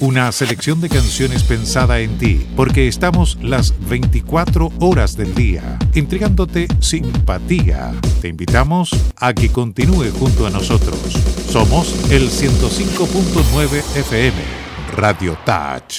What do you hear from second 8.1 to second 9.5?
Te invitamos a que